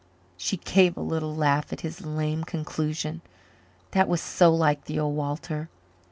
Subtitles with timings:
[0.35, 3.21] She gave a little laugh at his lame conclusion.
[3.91, 5.69] That was so like the old Walter.